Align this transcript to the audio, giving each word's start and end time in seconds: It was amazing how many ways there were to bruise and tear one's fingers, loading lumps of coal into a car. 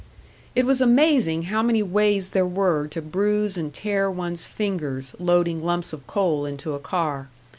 It 0.55 0.65
was 0.65 0.81
amazing 0.81 1.43
how 1.43 1.61
many 1.61 1.83
ways 1.83 2.31
there 2.31 2.43
were 2.47 2.87
to 2.87 3.03
bruise 3.03 3.55
and 3.55 3.71
tear 3.71 4.09
one's 4.09 4.45
fingers, 4.45 5.13
loading 5.19 5.63
lumps 5.63 5.93
of 5.93 6.07
coal 6.07 6.43
into 6.43 6.73
a 6.73 6.79
car. 6.79 7.29